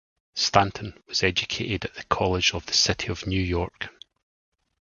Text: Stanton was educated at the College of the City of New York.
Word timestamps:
Stanton 0.33 0.95
was 1.07 1.21
educated 1.21 1.85
at 1.85 1.93
the 1.93 2.03
College 2.05 2.55
of 2.55 2.65
the 2.65 2.73
City 2.73 3.09
of 3.09 3.27
New 3.27 3.39
York. 3.39 3.89